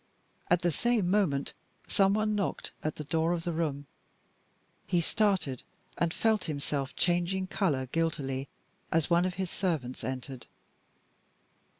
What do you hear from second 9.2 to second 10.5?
of his servants entered.